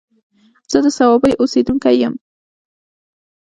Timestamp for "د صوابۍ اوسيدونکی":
0.85-1.95